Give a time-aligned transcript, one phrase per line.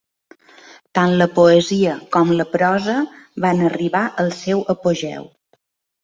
[0.99, 2.95] Tant la poesia com la prosa
[3.45, 5.29] van arribar al seu apogeu.